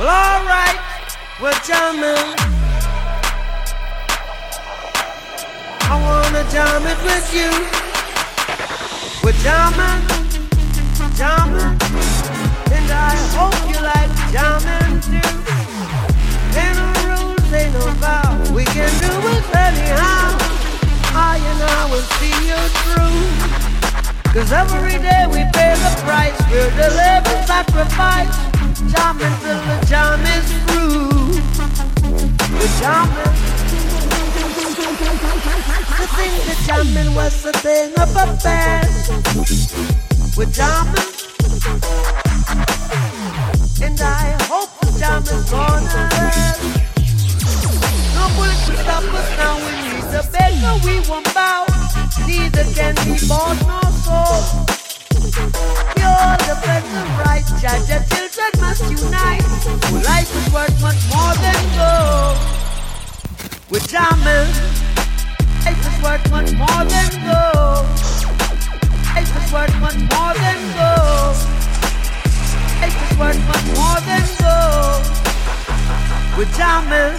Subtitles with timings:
[0.00, 0.80] Well, alright,
[1.42, 2.32] we're jamming.
[5.84, 7.52] I wanna jam it with you.
[9.20, 10.00] We're jamming,
[11.20, 11.76] jamming,
[12.72, 15.20] and I hope you like jamming too.
[16.56, 18.40] Ain't no rules, ain't no vow.
[18.56, 20.32] We can do it anyhow.
[21.12, 24.32] I and I will see you through.
[24.32, 26.40] Cause every day we pay the price.
[26.50, 28.49] We're the living sacrifice.
[28.92, 31.30] Jamming till the jam is through.
[35.96, 39.10] To think the jamming was a thing of a past.
[40.36, 41.10] We're jamming.
[43.80, 46.60] And I hope the jam is gonna last.
[48.14, 49.54] No bullet to stop us now.
[49.64, 51.64] We need the beggar, we won't bow.
[52.26, 52.94] Neither can
[53.28, 53.54] nor
[54.02, 54.44] sold.
[55.94, 59.42] Pure defensive right, judge and children must unite.
[60.04, 62.38] Life is worth much more than gold.
[63.70, 64.50] We're jamming.
[65.64, 67.86] Life is worth much more than gold.
[69.14, 71.36] Life is worth much more than gold.
[72.80, 75.02] Life is worth much more than gold.
[76.36, 77.16] We're jamming.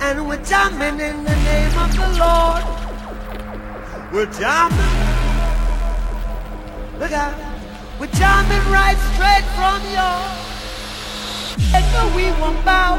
[0.00, 2.64] And we're jamming in the name of the Lord.
[4.12, 5.12] We're jamming.
[6.98, 7.51] Look out.
[7.98, 10.42] We're jumping right straight from your.
[12.16, 12.98] We won't bow.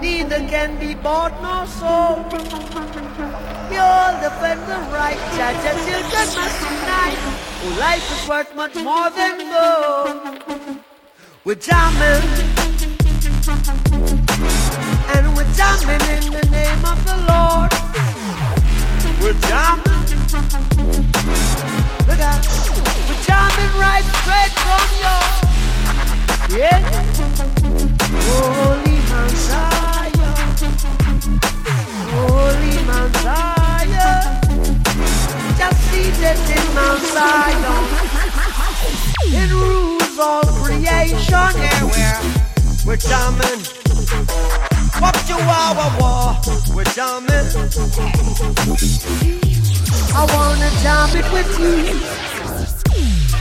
[0.00, 2.32] Neither can be bought nor sold.
[3.70, 5.18] We all defend the right.
[5.36, 7.18] Judge and children must unite.
[7.62, 10.80] Oh, life is worth much more than gold.
[11.44, 12.65] We're jamming.
[23.96, 25.24] Right straight from your.
[26.58, 26.80] Yeah.
[28.28, 30.36] Holy Mount Zion.
[32.12, 34.22] Holy Mount Zion.
[35.58, 37.84] Just seated in Mount Zion.
[39.24, 41.52] It rules all creation.
[41.56, 42.20] Yeah,
[42.86, 43.60] we're, jamming.
[45.00, 46.26] What you are, war, war.
[46.74, 47.48] We're jamming.
[50.18, 52.35] I wanna jam it with you.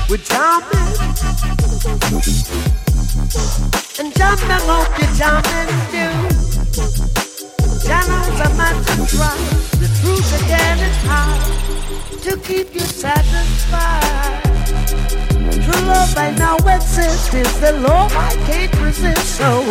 [0.07, 0.17] We're.
[3.97, 6.13] And jamming, hope you're jamming too.
[8.35, 9.35] Are meant to try.
[9.79, 11.41] The truth again is hard
[12.21, 14.43] to keep you satisfied.
[15.63, 19.37] True love I know exists is the law I can't resist.
[19.37, 19.63] So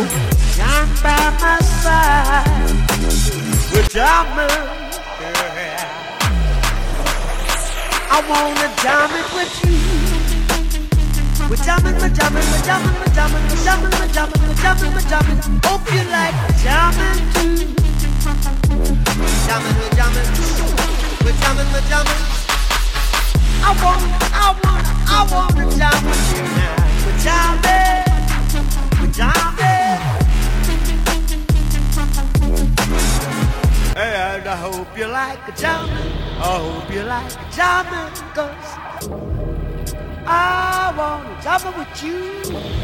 [0.55, 2.45] jam by my side.
[3.71, 3.85] We're.
[8.11, 10.14] I wanna jam it with you.
[11.47, 15.05] We're jamming, we're jamming, we're jamming, we're jamming, we're jamming, we're jamming, we're jamming, we're
[15.05, 15.39] jamming.
[15.63, 16.33] Hope you like
[16.65, 17.19] jamming.
[19.45, 20.29] Jamming, we're jamming,
[21.23, 22.21] we're jamming, we're jamming.
[23.61, 24.01] I want,
[24.33, 26.75] I want, I want to jam with you now.
[27.05, 28.09] We're jamming,
[28.99, 30.01] we're jamming.
[33.95, 36.11] And I hope you like a jamming.
[36.39, 39.54] I hope you like a jamming, cause
[40.27, 42.75] I wanna jam with you.